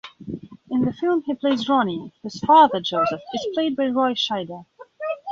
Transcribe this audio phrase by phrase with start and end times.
[0.71, 4.65] In the film he plays Ronnie, whose father, Joseph, is played by Roy Scheider.